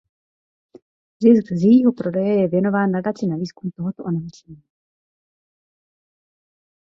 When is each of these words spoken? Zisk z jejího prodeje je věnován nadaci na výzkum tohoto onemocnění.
Zisk 1.23 1.47
z 1.51 1.61
jejího 1.63 1.93
prodeje 1.93 2.41
je 2.41 2.47
věnován 2.47 2.91
nadaci 2.91 3.27
na 3.27 3.35
výzkum 3.37 3.71
tohoto 3.71 4.03
onemocnění. 4.03 4.63